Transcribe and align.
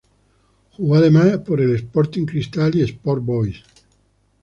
Jugó 0.71 0.95
además 0.95 1.37
por 1.45 1.61
el 1.61 1.75
Sporting 1.75 2.25
Cristal 2.25 2.73
y 2.73 2.81
Sport 2.81 3.23
Boys. 3.23 3.63